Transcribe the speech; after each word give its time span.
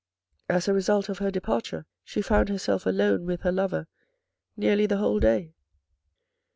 As 0.49 0.67
a 0.67 0.73
result 0.73 1.09
of 1.09 1.19
her 1.19 1.29
departure, 1.29 1.85
she 2.03 2.23
found 2.23 2.49
herself 2.49 2.87
alone 2.87 3.23
with 3.27 3.41
her 3.41 3.51
lover 3.51 3.85
nearly 4.57 4.87
the 4.87 4.97
whole 4.97 5.19
day. 5.19 5.53